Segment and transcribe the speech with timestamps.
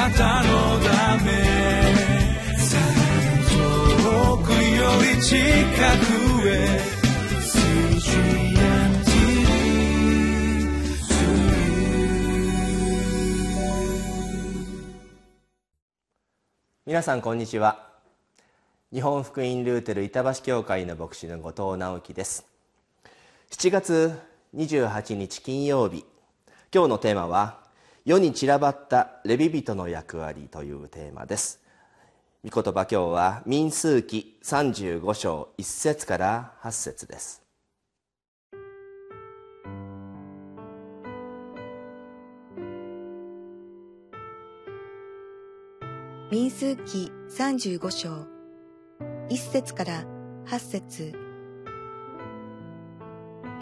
[0.00, 1.30] なたのため
[3.50, 6.80] 遠くより近くへ
[16.86, 17.90] 皆さんこんにちは。
[18.94, 22.46] 日本福音ルーテル板橋教会の牧師の後藤直樹です。
[23.50, 24.18] 7月
[24.56, 26.06] 28日金曜日。
[26.74, 27.69] 今日のテーマは
[28.06, 31.60] 世に散らばったレビ人の役割というテーマです。
[32.42, 37.42] 御言葉今日は民数記35章1節から8節です。
[46.30, 48.26] 民数記35章
[49.28, 50.04] 1節から
[50.46, 51.12] 8節。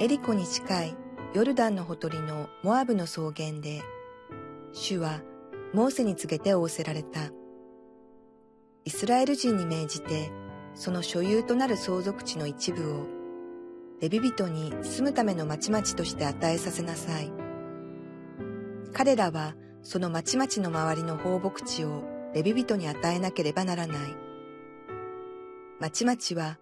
[0.00, 0.96] エリコに近い
[1.34, 3.82] ヨルダンのほとりのモアブの草原で
[4.72, 5.22] 主は
[5.72, 7.20] モーセに告げて仰せられた
[8.84, 10.30] イスラエル人に命じて
[10.74, 13.06] その所有となる相続地の一部を
[14.00, 17.32] レビ人に住むための町々として与えさせなさい
[18.92, 22.02] 彼らはその町々の周りの放牧地を
[22.34, 23.98] レビ人に与えなければならない。
[25.80, 26.58] 町々は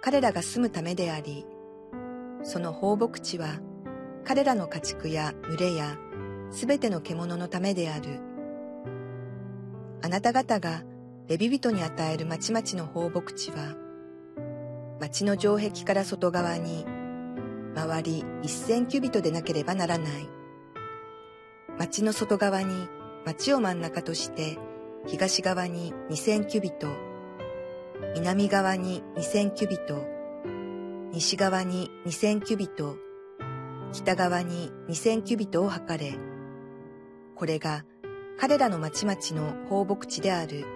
[0.00, 1.44] 彼らが住むためであり、
[2.42, 3.60] その放牧地は
[4.24, 5.96] 彼らの家畜や群れや
[6.50, 8.20] すべての獣のためである。
[10.02, 10.82] あなた方が
[11.28, 13.76] レビ人に与える町々の放牧地は、
[15.00, 16.84] 町の城壁から外側に、
[17.74, 20.28] 周り一千キュビトでなければならない。
[21.78, 22.88] 町の外側に
[23.24, 24.58] 町を真ん中として
[25.06, 26.88] 東側に2000キュビト、
[28.14, 30.04] 南側に2000キュビト、
[31.12, 32.96] 西側に2000キュビト、
[33.92, 36.29] 北側に2000キュビトを測れ。
[37.40, 37.86] これが
[38.38, 40.66] 彼らの町々の放牧地である。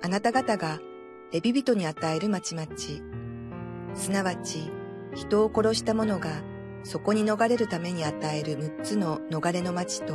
[0.00, 0.78] あなた方が
[1.32, 2.68] レビ人に与える町々、
[3.96, 4.70] すなわち
[5.16, 6.30] 人を殺した者が
[6.84, 10.14] そこに逃れるために与える6つの逃れの町と、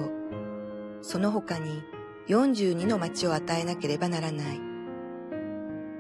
[1.02, 1.84] その他に
[2.30, 4.62] 42の町を与えなければならない。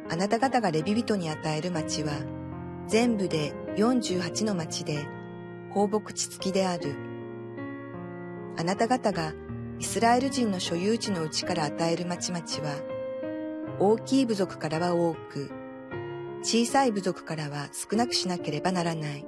[0.10, 2.14] あなた方がレビ人に与える町は、
[2.88, 5.06] 全部で48の町で、
[5.72, 7.11] 放牧地付きである。
[8.58, 9.34] あなた方が
[9.80, 12.82] イスラエル人の所有地のうちから与える町々は、
[13.80, 15.52] 大きい部族からは多く、
[16.44, 19.26] 小さい部族からは少なくしなければならない。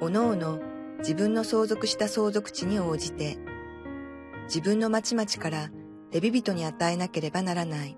[0.00, 0.60] おのおの
[0.98, 3.36] 自分の相続した相続地に応じて、
[4.46, 5.70] 自分の町々から
[6.12, 7.96] レビ人に与えなければならない。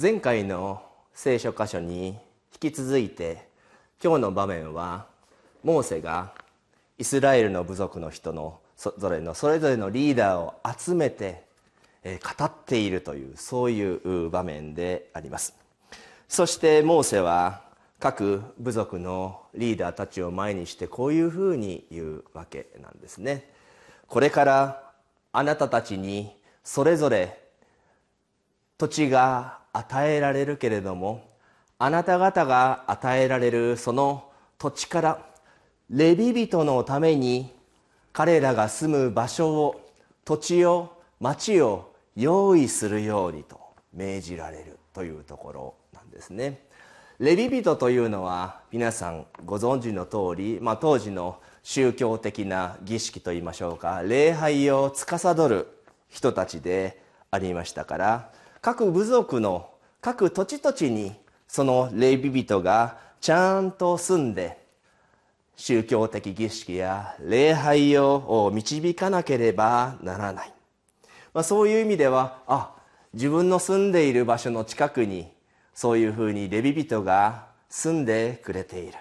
[0.00, 2.18] 前回の聖書箇所に
[2.54, 3.46] 引き続いて
[4.02, 5.11] 今日の場面は
[5.62, 6.32] モーセが
[6.98, 11.44] イスラエルの部族の人のそれぞれのそれぞれのリーダーを集めて
[12.04, 15.54] 語っているというそういう場面であります。
[16.28, 17.62] そしてモーセは
[18.00, 23.48] 各部族のリーダーたちを前にしてこういうふうに言うわけなんですね。
[24.08, 24.90] これから
[25.32, 27.38] あなたたちにそれぞれ
[28.78, 31.24] 土地が与えられるけれども
[31.78, 35.31] あなた方が与えられるその土地から
[35.92, 37.52] レビ人のために
[38.14, 39.80] 彼らが住む場所を
[40.24, 43.60] 土地を町を用意するようにと
[43.92, 46.62] 命じられるというところなんですね。
[47.18, 55.68] レビ人というのは皆さんご存知の通り、まあ、当時の宗教的な儀式といいましょうか礼拝を司る
[56.08, 58.32] 人たちでありましたから
[58.62, 59.70] 各部族の
[60.00, 61.12] 各土地土地に
[61.46, 64.61] そのレビ人がちゃんと住んで
[65.64, 70.52] 宗教的儀式や礼拝を導かなければならない、
[71.32, 72.72] まあ、そういう意味ではあ
[73.14, 75.28] 自分の住んでいる場所の近くに
[75.72, 78.94] そういうふうにレビ人が住んでくれている。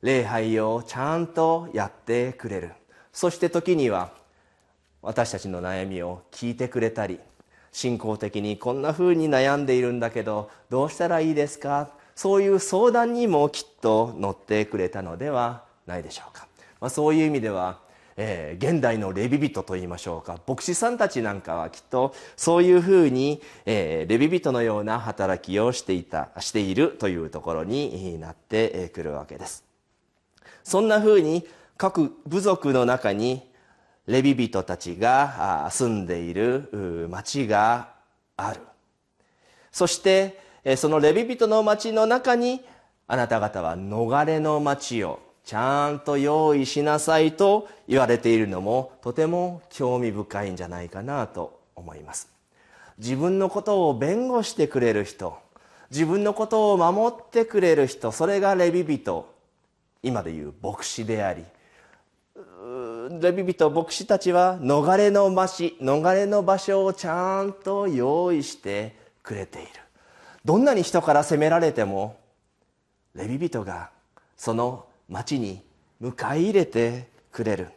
[0.00, 2.70] 礼拝をちゃんとやってくれる。
[3.12, 4.12] そして時には
[5.02, 7.18] 私たちの悩みを聞いてくれたり
[7.72, 11.90] 信仰的にこんなふうに悩んでいるんだけどどうしたらいいですか？
[12.14, 16.46] そういう相談にもきっと乗ってくれたのではないでしょうか、
[16.80, 17.80] まあ、そういう意味では
[18.20, 20.40] えー、現代のレビ人といいましょうか。
[20.44, 29.62] 牧師さんたちなんかはきっとそういうふうに、えー、レビ人のような働きをしていたしているというところになってくるわけです。
[30.64, 31.46] そんなふうに
[31.76, 33.48] 各部族の中に
[34.06, 37.90] レビ人たちが住んでいる町が
[38.36, 38.60] ある。
[39.70, 40.40] そして
[40.76, 42.62] そのレビ人の町の中に
[43.06, 52.28] あなた方は逃れの町をちゃんと用意しなさいと言われているのもとても興味深いんじゃないかなと思います。
[52.98, 55.38] 自分のことを弁護してくれる人
[55.90, 59.26] 自分のことを守ってくれる人それがレビ人
[60.02, 61.42] 今でいう牧師であり
[63.18, 69.68] レビ人牧師たちは逃れの町逃れの場所をちゃんと用意してくれている。
[70.44, 72.18] どんなに人から責められても
[73.14, 73.88] レビ人が
[74.36, 75.62] その町に
[76.02, 77.68] 迎え入れてくれる。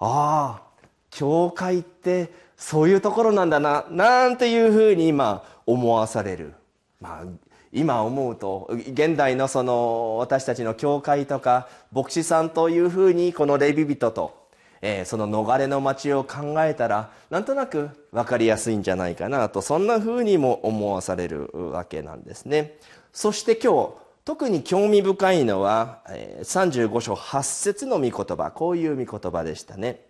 [0.00, 0.62] ああ
[1.10, 6.54] 教会ってそういうところなんだななんていうふうに今思わされる。
[7.00, 14.48] まあ今思うと現代のその私たちの教会とか牧師さんというふうにこのレビ人と、
[14.80, 22.78] えー、その逃れの町を考えたらなんとなく分かりやすいんじゃないかなとそんなふうにも思わされるわけなんですね。
[23.12, 26.02] そして今日特に興味深いのは
[26.42, 28.50] 35章8節の御言葉。
[28.50, 30.04] こういう御言葉でしたね。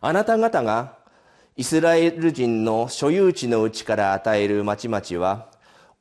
[0.00, 0.96] あなた方が
[1.54, 5.48] イスラエル人の所有地のうちから与える町々は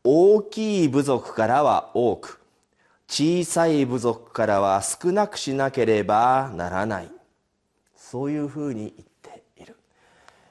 [0.02, 2.40] 大きい部族からは多く
[3.10, 7.12] 小さい部族からは少なくしなければならない。
[7.98, 9.76] そういうふうに言っている、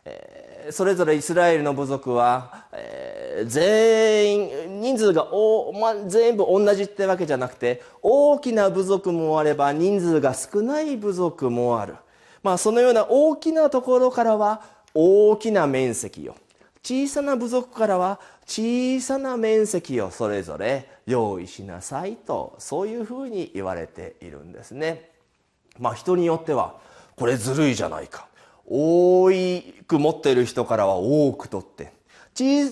[0.05, 11.97] えー、それぞれイスラエルの部族は、えー、全員人数がお、ま全部同じってわけじゃなくて大きな部族もあれば人数が少ない部族もある、
[12.43, 14.62] まあ、そのような大きなところからは
[14.94, 16.35] 大きな面積を。
[16.82, 25.11] 小さな部族からは小さな面積をそれぞれ用意しなさいとそういうふうに言われているんですね。
[25.79, 26.76] まあ人によっては
[27.17, 28.26] これずるいじゃないか。
[28.70, 29.31] 多
[29.87, 31.93] く持ってる人からは多く取って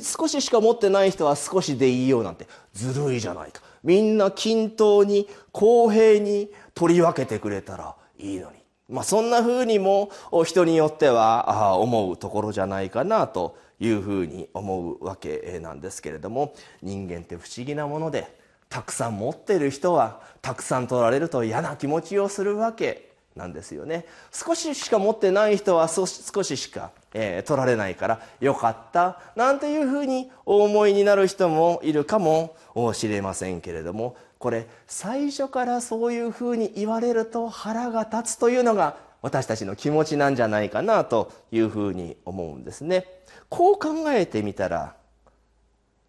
[0.02, 3.62] 少ししか持ってない人は少しでいいよなんてずるいじゃないか。
[3.82, 8.58] みんな均等に公平に取り分けてくれたらいいのに。
[8.88, 10.10] まあそんなふうにも
[10.44, 18.38] 人によっては思うところじゃないかなというふうに思うわけなんですけれども人間って不思議なもので
[18.68, 23.15] たくさん持ってる人はたくさん取られると嫌な気持ちをするわけ。
[23.36, 32.56] なんですよね少ししか持ってない人は少ししか、えー、取られないからよかったなんていうふうにお思いになる人もいるかも
[32.94, 43.06] しれませんけれどもこれ最初からそういうふうに言われると腹が立つというのが私たちの気持ちなんじゃないかなというふうに思うんですね。
[43.48, 44.94] こう考えてみたら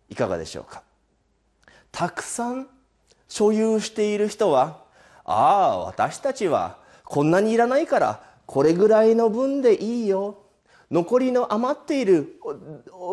[0.10, 0.84] いかがでしょうか
[1.92, 2.68] たくさん
[3.28, 4.82] 所有している人は
[5.26, 6.78] ああ私たちは
[7.08, 10.44] こんなにいらないからこれぐらいの分でいいよ。
[10.92, 12.40] 残りの余っている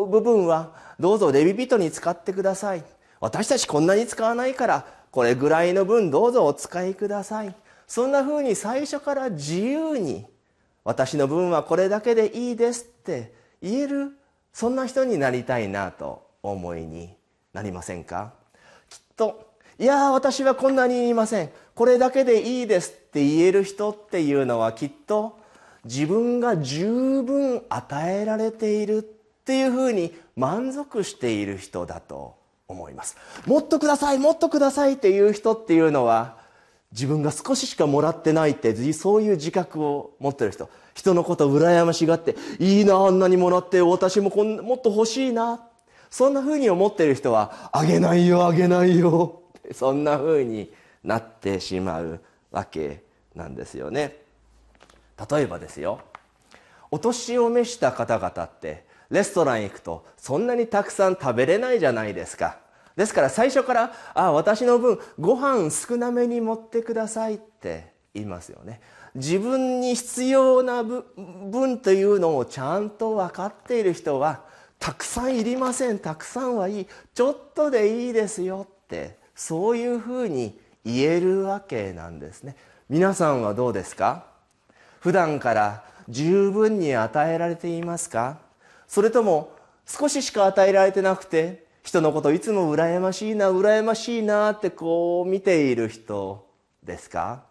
[0.09, 2.83] 部分はどうぞレビ人に使ってください。
[3.19, 7.55] 私たちこんなに使わないからこれぐらいの分どうぞお使いください。
[7.87, 10.25] そんなふうに最初から自由に
[10.83, 14.11] 私の分はこれだけでいいですって言える
[14.53, 17.13] そんな人になりたいなと思いに
[17.53, 18.33] なりませんか？
[18.89, 21.49] きっといや私はこんなにいません。
[21.75, 25.37] これだけでいいですって言える人っていうのはきっと
[25.83, 29.01] 自分が十分与えられているっ
[29.43, 32.35] ていうふうに満足している人だと
[32.67, 33.17] 思います。
[33.45, 36.37] もっとくださいもっとくださいっていう人っていうのは
[36.93, 40.69] 自分が少ししかもらってないってそういう自覚を持ってる人。
[40.93, 45.59] 人のことを羨ましがっていいなあんなにもらって私もこんもっと欲しいな。
[46.09, 49.41] そんなふうに思ってる人はあげないよあげないよ。
[49.75, 50.71] そんなふうに
[51.05, 52.19] なってしまう
[52.51, 53.03] わけ
[53.35, 54.17] なんですよね。
[55.29, 56.01] 例えばですよ。
[56.91, 62.57] お年を召した方々ってレストラン行くとそんなにたくさん食べれないじゃないですか。
[62.95, 68.81] ですから最初から「あ私の分ご飯少なめに持ってください」って言いますよね。
[69.15, 74.43] 自分に必要な分というのをちゃんと分かっている人は
[74.79, 82.55] たくさんいりませんたくさんはいいちょっとでいいですよってそういうふうに言えるわけなんですね。
[82.89, 84.27] 皆さんはどうですか？
[84.99, 88.37] 普段から十分に与えられていますか？
[88.87, 89.51] それとも
[89.87, 96.47] 少ししか与えられてなくて人のこといつも羨ましいな羨ましいなってこう見ている人
[96.83, 97.43] ですか？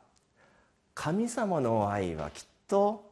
[0.94, 3.10] 神様の愛はきっと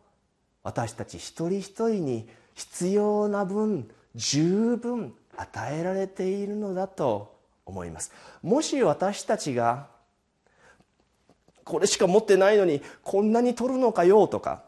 [0.63, 7.37] 私たち一人一人に必要な分十分与えられているのだと
[7.67, 8.13] 思います。
[8.43, 9.89] もし私たちが
[11.65, 14.63] これしか持ってないのにこんなに取るのかよとか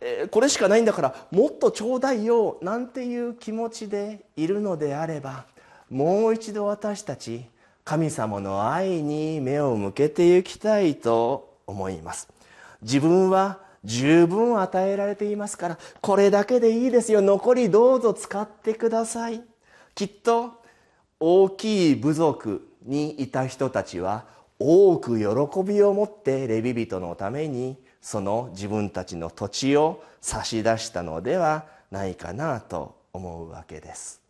[0.00, 5.44] えこれしかないんだからもっとちょうだいよなんていう気持ちでいるのであれば
[5.90, 7.44] もう一度私たち
[7.84, 12.28] 神様の愛に目を向けていきたいと思います。
[12.82, 17.20] 自分は十分与えられていますからこれだけでいいですよ。
[17.20, 19.42] 残りどうぞ使ってください。
[19.94, 20.52] きっと
[21.18, 24.24] 大きい部族にいた人たちは
[24.60, 34.20] 多く喜びを持ってレビ人のためにその自分たちの土地を差し出したのではないかなと思うわけです。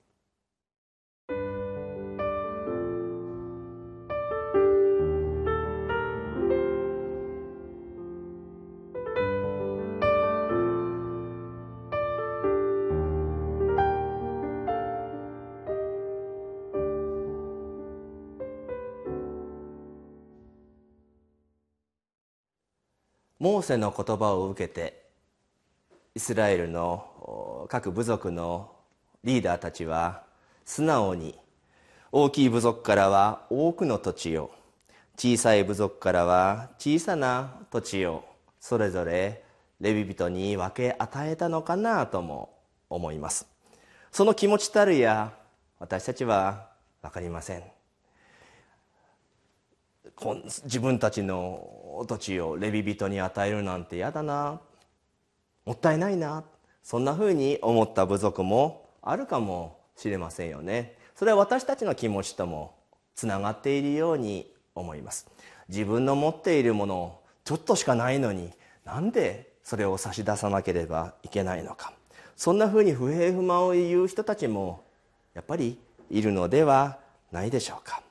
[23.41, 25.01] モーセの言葉を受けて
[26.15, 28.71] イスラエルの各部族の
[29.25, 30.25] リーダーたちは
[30.67, 31.35] 素直に
[32.13, 34.51] 大きい部族からは多くの土地を
[35.17, 38.25] 小さい部族からは小さな土地を
[38.61, 39.43] それぞれ
[39.81, 42.51] レビ人に分け与えたのかなとも
[42.91, 43.47] 思います。
[44.13, 45.33] その気持ちたるや
[45.79, 46.69] 私たちは
[47.01, 47.80] 分かりません。
[50.65, 54.61] 自分たちの土地をレビ人に与えるなんて嫌だな。
[55.65, 56.45] もったいないな。
[56.83, 60.97] そんなふうに思った部族もあるかもしれませんよね。
[61.15, 62.75] それは私たちの気持ちとも
[63.15, 65.27] つながっているように思います。
[65.69, 68.51] 自分の持っているものちょっとしかないのに
[68.85, 71.93] なんでそれを差し出さなければいけないのか。
[72.37, 74.83] そんなふうに不平不満を言う人たちも
[75.35, 75.79] やっぱり
[76.11, 76.99] いるのでは
[77.31, 78.03] ないでしょうか。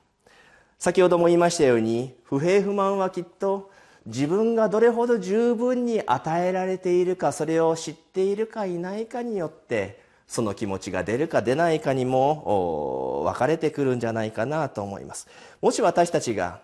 [0.80, 3.70] 先ほども言いましたように不平不満はきっと
[4.06, 15.28] 自分がどれほど十分に与えられているかそれを知っているかいないかによってその気持ちが出るか出ないかにも分かれてくるんじゃないかなと思います。
[15.62, 16.62] もし私たちが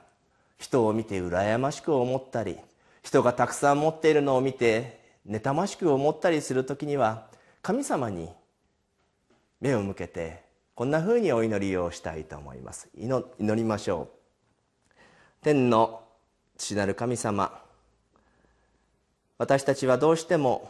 [0.57, 2.57] 人を見て羨ましく思ったり
[3.03, 7.27] 人がたくさん持っているのを見て妬ましく思ったりする時には
[7.61, 8.29] 神様に
[9.59, 10.44] 目を向けて
[10.75, 12.89] こんなふうにお祈りをしたいと思います。
[12.97, 14.09] 祈りましょ
[14.91, 14.93] う。
[15.41, 16.03] 天の
[16.57, 17.61] 父なる神様
[19.37, 20.69] 私たちはどうしても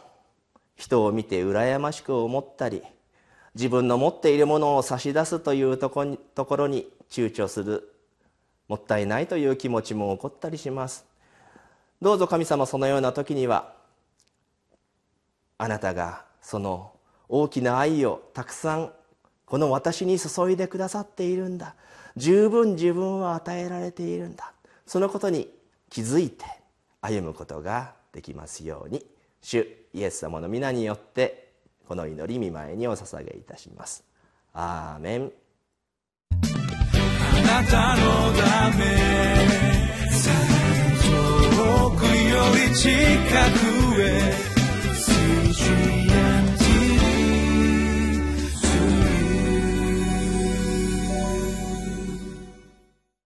[0.76, 2.82] 人を見て羨ましく思ったり
[3.56, 6.06] 自分の持っているものを差し出すというとこ
[6.56, 7.92] ろに躊躇する
[8.68, 11.04] もったいないという気持ちも起こったりします。
[12.00, 13.72] どうぞ神様そのような時には
[15.58, 16.92] あなたがその
[17.28, 18.92] 大きな愛をたくさん
[19.46, 21.76] この私に注いでくださっているんだ。
[22.16, 24.52] 十分自分は与えられているんだ。
[24.86, 25.48] そのことに
[25.88, 26.44] 気づいて
[27.00, 29.06] 歩むことができますように。
[29.40, 31.52] 主イエス様の皆によって
[31.86, 34.02] この祈り見舞いにお捧げいたします。
[34.52, 35.32] アーメン。
[36.32, 38.02] あなたの
[38.36, 38.84] ため
[41.04, 42.90] 遠くより近
[43.94, 44.56] くへ。